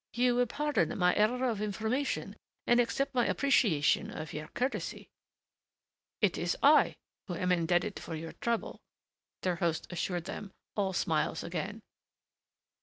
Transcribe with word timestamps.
"You 0.15 0.33
will 0.33 0.47
pardon 0.47 0.97
my 0.97 1.13
error 1.15 1.47
of 1.47 1.61
information 1.61 2.35
and 2.65 2.79
accept 2.79 3.13
my 3.13 3.27
appreciation 3.27 4.09
of 4.09 4.33
your 4.33 4.47
courtesy." 4.47 5.09
"It 6.21 6.39
is 6.39 6.57
I 6.63 6.95
who 7.27 7.35
am 7.35 7.51
indebted 7.51 7.99
for 7.99 8.15
your 8.15 8.31
trouble," 8.33 8.79
their 9.43 9.57
host 9.57 9.85
assured 9.91 10.25
them, 10.25 10.53
all 10.75 10.93
smiles 10.93 11.43
again. 11.43 11.83